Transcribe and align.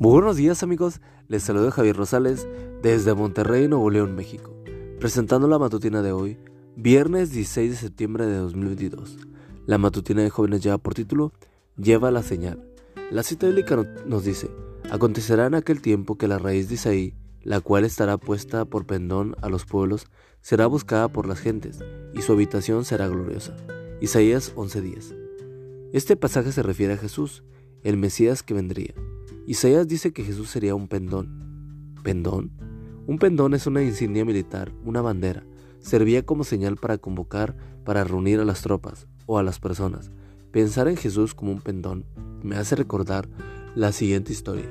Buenos 0.00 0.36
días 0.36 0.62
amigos, 0.62 1.00
les 1.26 1.42
saludo 1.42 1.72
Javier 1.72 1.96
Rosales 1.96 2.46
desde 2.82 3.14
Monterrey, 3.14 3.66
Nuevo 3.66 3.90
León, 3.90 4.14
México, 4.14 4.54
presentando 5.00 5.48
la 5.48 5.58
matutina 5.58 6.02
de 6.02 6.12
hoy, 6.12 6.38
viernes 6.76 7.32
16 7.32 7.72
de 7.72 7.76
septiembre 7.76 8.24
de 8.26 8.36
2022. 8.36 9.18
La 9.66 9.76
matutina 9.76 10.22
de 10.22 10.30
jóvenes 10.30 10.62
lleva 10.62 10.78
por 10.78 10.94
título 10.94 11.32
Lleva 11.76 12.12
la 12.12 12.22
señal. 12.22 12.62
La 13.10 13.24
cita 13.24 13.48
bíblica 13.48 13.74
nos 14.06 14.22
dice, 14.22 14.52
acontecerá 14.88 15.46
en 15.46 15.56
aquel 15.56 15.82
tiempo 15.82 16.16
que 16.16 16.28
la 16.28 16.38
raíz 16.38 16.68
de 16.68 16.76
Isaí, 16.76 17.14
la 17.42 17.60
cual 17.60 17.84
estará 17.84 18.18
puesta 18.18 18.66
por 18.66 18.86
pendón 18.86 19.34
a 19.42 19.48
los 19.48 19.64
pueblos, 19.64 20.06
será 20.42 20.68
buscada 20.68 21.08
por 21.08 21.26
las 21.26 21.40
gentes, 21.40 21.80
y 22.14 22.22
su 22.22 22.34
habitación 22.34 22.84
será 22.84 23.08
gloriosa. 23.08 23.56
Isaías 24.00 24.52
11:10. 24.54 25.16
Este 25.92 26.14
pasaje 26.14 26.52
se 26.52 26.62
refiere 26.62 26.94
a 26.94 26.98
Jesús, 26.98 27.42
el 27.82 27.96
Mesías 27.96 28.44
que 28.44 28.54
vendría. 28.54 28.94
Isaías 29.48 29.88
dice 29.88 30.12
que 30.12 30.24
Jesús 30.24 30.50
sería 30.50 30.74
un 30.74 30.88
pendón. 30.88 31.94
¿Pendón? 32.02 32.50
Un 33.06 33.18
pendón 33.18 33.54
es 33.54 33.66
una 33.66 33.82
insignia 33.82 34.26
militar, 34.26 34.74
una 34.84 35.00
bandera. 35.00 35.42
Servía 35.80 36.22
como 36.22 36.44
señal 36.44 36.76
para 36.76 36.98
convocar, 36.98 37.56
para 37.82 38.04
reunir 38.04 38.40
a 38.40 38.44
las 38.44 38.60
tropas 38.60 39.08
o 39.24 39.38
a 39.38 39.42
las 39.42 39.58
personas. 39.58 40.10
Pensar 40.50 40.86
en 40.86 40.98
Jesús 40.98 41.34
como 41.34 41.50
un 41.50 41.62
pendón 41.62 42.04
me 42.42 42.56
hace 42.56 42.76
recordar 42.76 43.26
la 43.74 43.92
siguiente 43.92 44.34
historia. 44.34 44.68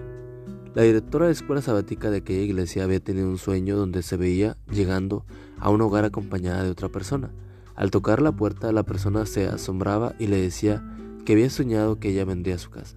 La 0.76 0.84
directora 0.84 1.26
de 1.26 1.32
escuela 1.32 1.64
sabática 1.64 2.12
de 2.12 2.18
aquella 2.18 2.44
iglesia 2.44 2.84
había 2.84 3.00
tenido 3.00 3.28
un 3.28 3.40
sueño 3.40 3.78
donde 3.78 4.04
se 4.04 4.16
veía 4.16 4.58
llegando 4.72 5.26
a 5.58 5.72
un 5.72 5.82
hogar 5.82 6.06
acompañada 6.06 6.64
de 6.64 6.70
otra 6.70 6.90
persona. 6.90 7.32
Al 7.74 7.90
tocar 7.90 8.22
la 8.22 8.32
puerta, 8.32 8.72
la 8.72 8.84
persona 8.84 9.26
se 9.26 9.48
asombraba 9.48 10.14
y 10.20 10.28
le 10.28 10.40
decía 10.40 10.88
que 11.26 11.34
había 11.34 11.50
soñado 11.50 12.00
que 12.00 12.10
ella 12.10 12.26
vendría 12.26 12.54
a 12.54 12.60
su 12.60 12.70
casa. 12.70 12.96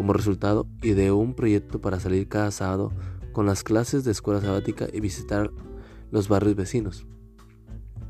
Como 0.00 0.14
resultado, 0.14 0.66
ideó 0.80 1.18
un 1.18 1.34
proyecto 1.34 1.82
para 1.82 2.00
salir 2.00 2.26
cada 2.26 2.50
sábado 2.52 2.90
con 3.32 3.44
las 3.44 3.62
clases 3.62 4.02
de 4.02 4.12
escuela 4.12 4.40
sabática 4.40 4.88
y 4.90 4.98
visitar 4.98 5.50
los 6.10 6.26
barrios 6.26 6.56
vecinos. 6.56 7.06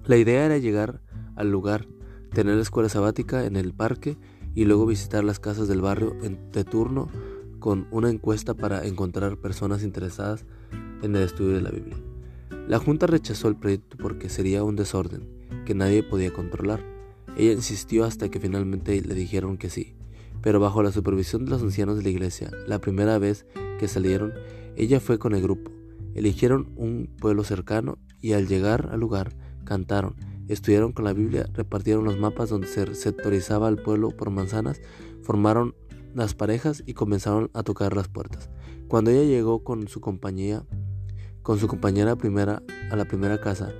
La 0.04 0.16
idea 0.16 0.46
era 0.46 0.58
llegar 0.58 1.02
al 1.34 1.50
lugar, 1.50 1.88
tener 2.32 2.54
la 2.54 2.62
escuela 2.62 2.88
sabática 2.88 3.44
en 3.44 3.56
el 3.56 3.74
parque 3.74 4.16
y 4.54 4.66
luego 4.66 4.86
visitar 4.86 5.24
las 5.24 5.40
casas 5.40 5.66
del 5.66 5.80
barrio 5.80 6.14
de 6.52 6.62
turno 6.62 7.08
con 7.58 7.88
una 7.90 8.08
encuesta 8.08 8.54
para 8.54 8.86
encontrar 8.86 9.38
personas 9.38 9.82
interesadas 9.82 10.44
en 11.02 11.16
el 11.16 11.24
estudio 11.24 11.56
de 11.56 11.62
la 11.62 11.70
Biblia. 11.70 11.96
La 12.68 12.78
Junta 12.78 13.08
rechazó 13.08 13.48
el 13.48 13.56
proyecto 13.56 13.96
porque 13.96 14.28
sería 14.28 14.62
un 14.62 14.76
desorden 14.76 15.28
que 15.66 15.74
nadie 15.74 16.04
podía 16.04 16.32
controlar. 16.32 16.84
Ella 17.36 17.50
insistió 17.50 18.04
hasta 18.04 18.28
que 18.28 18.38
finalmente 18.38 19.00
le 19.00 19.14
dijeron 19.16 19.56
que 19.56 19.70
sí 19.70 19.96
pero 20.42 20.60
bajo 20.60 20.82
la 20.82 20.92
supervisión 20.92 21.44
de 21.44 21.50
los 21.50 21.62
ancianos 21.62 21.96
de 21.96 22.02
la 22.02 22.10
iglesia, 22.10 22.50
la 22.66 22.80
primera 22.80 23.18
vez 23.18 23.46
que 23.78 23.88
salieron, 23.88 24.32
ella 24.76 25.00
fue 25.00 25.18
con 25.18 25.34
el 25.34 25.42
grupo. 25.42 25.70
Eligieron 26.14 26.72
un 26.76 27.08
pueblo 27.18 27.44
cercano 27.44 27.98
y 28.20 28.32
al 28.32 28.48
llegar 28.48 28.88
al 28.92 29.00
lugar 29.00 29.36
cantaron, 29.64 30.16
estudiaron 30.48 30.92
con 30.92 31.04
la 31.04 31.12
Biblia, 31.12 31.48
repartieron 31.52 32.04
los 32.04 32.18
mapas 32.18 32.50
donde 32.50 32.66
se 32.66 32.94
sectorizaba 32.94 33.68
el 33.68 33.76
pueblo 33.76 34.10
por 34.10 34.30
manzanas, 34.30 34.80
formaron 35.22 35.74
las 36.14 36.34
parejas 36.34 36.82
y 36.86 36.94
comenzaron 36.94 37.50
a 37.54 37.62
tocar 37.62 37.94
las 37.94 38.08
puertas. 38.08 38.50
Cuando 38.88 39.10
ella 39.10 39.22
llegó 39.22 39.62
con 39.62 39.86
su 39.88 40.00
compañía, 40.00 40.64
con 41.42 41.58
su 41.58 41.68
compañera 41.68 42.16
primera 42.16 42.62
a 42.90 42.96
la 42.96 43.04
primera 43.04 43.40
casa, 43.40 43.72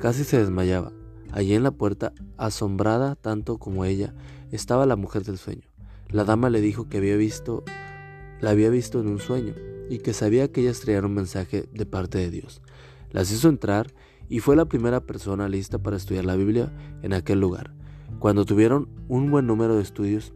casi 0.00 0.24
se 0.24 0.38
desmayaba. 0.38 0.92
Allí 1.32 1.54
en 1.54 1.62
la 1.62 1.70
puerta, 1.70 2.12
asombrada 2.36 3.14
tanto 3.14 3.58
como 3.58 3.84
ella, 3.84 4.14
estaba 4.50 4.86
la 4.86 4.96
mujer 4.96 5.24
del 5.24 5.38
sueño. 5.38 5.67
La 6.10 6.24
dama 6.24 6.48
le 6.48 6.62
dijo 6.62 6.88
que 6.88 6.98
había 6.98 7.16
visto, 7.16 7.64
la 8.40 8.50
había 8.50 8.70
visto 8.70 9.00
en 9.00 9.08
un 9.08 9.18
sueño 9.18 9.54
y 9.90 9.98
que 9.98 10.14
sabía 10.14 10.50
que 10.50 10.62
ellas 10.62 10.80
traían 10.80 11.04
un 11.04 11.14
mensaje 11.14 11.68
de 11.72 11.84
parte 11.84 12.16
de 12.18 12.30
Dios. 12.30 12.62
Las 13.10 13.30
hizo 13.30 13.48
entrar 13.48 13.92
y 14.28 14.40
fue 14.40 14.56
la 14.56 14.66
primera 14.66 15.00
persona 15.00 15.48
lista 15.48 15.78
para 15.78 15.96
estudiar 15.96 16.24
la 16.24 16.36
Biblia 16.36 16.72
en 17.02 17.12
aquel 17.12 17.40
lugar. 17.40 17.74
Cuando 18.18 18.44
tuvieron 18.44 18.88
un 19.08 19.30
buen 19.30 19.46
número 19.46 19.76
de 19.76 19.82
estudios, 19.82 20.32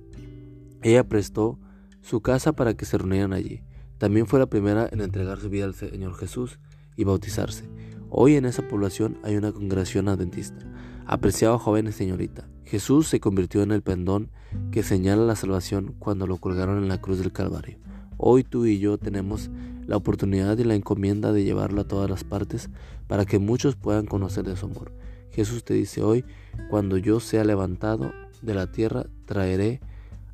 ella 0.83 1.09
prestó 1.09 1.59
su 2.03 2.21
casa 2.21 2.53
para 2.53 2.75
que 2.75 2.85
se 2.85 2.99
reunieran 2.99 3.33
allí. 3.33 3.63
También 3.97 4.27
fue 4.27 4.41
la 4.41 4.47
primera 4.47 4.89
en 4.93 5.01
entregar 5.01 5.39
su 5.39 5.49
vida 5.49 5.65
al 5.65 5.75
Señor 5.75 6.17
Jesús 6.17 6.59
y 6.97 7.05
bautizarse. 7.05 7.65
Hoy 8.11 8.37
en 8.37 8.45
esa 8.45 8.69
población 8.69 9.19
hay 9.23 9.37
una 9.37 9.53
congregación 9.53 10.09
adventista. 10.09 10.67
Apreciado 11.07 11.59
joven 11.59 11.87
y 11.87 11.93
señorita, 11.93 12.49
Jesús 12.65 13.09
se 13.09 13.21
convirtió 13.21 13.63
en 13.63 13.73
el 13.73 13.83
pendón 13.83 14.31
que 14.71 14.83
señala 14.83 15.25
la 15.25 15.37
salvación 15.37 15.95
cuando 15.99 16.27
lo 16.27 16.39
colgaron 16.39 16.79
en 16.79 16.89
la 16.89 17.01
cruz 17.01 17.19
del 17.19 17.33
Calvario. 17.33 17.79
Hoy 18.17 18.45
tú 18.45 18.67
y 18.67 18.79
yo 18.79 18.99
tenemos 18.99 19.51
la 19.87 19.97
oportunidad 19.97 20.57
y 20.59 20.65
la 20.65 20.75
encomienda 20.75 21.33
de 21.33 21.45
llevarlo 21.45 21.81
a 21.81 21.89
todas 21.89 22.09
las 22.09 22.25
partes 22.25 22.71
para 23.09 23.25
que 23.25 23.39
muchos 23.39 23.77
puedan 23.77 24.07
conocer 24.07 24.45
de 24.45 24.57
su 24.57 24.67
amor. 24.67 24.93
Jesús 25.31 25.65
te 25.65 25.75
dice 25.75 26.03
hoy, 26.03 26.25
cuando 26.71 26.99
yo 26.99 27.21
sea 27.21 27.45
levantado 27.45 28.13
de 28.43 28.55
la 28.55 28.71
tierra, 28.71 29.07
traeré 29.25 29.81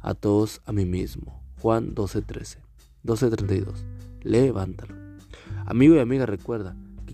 a 0.01 0.15
todos 0.15 0.61
a 0.65 0.73
mí 0.73 0.85
mismo. 0.85 1.41
Juan 1.61 1.95
12:13, 1.95 2.59
12:32. 3.05 3.85
Levántalo. 4.23 4.95
Amigo 5.67 5.95
y 5.95 6.01
amiga, 6.01 6.27
recuerda, 6.27 6.77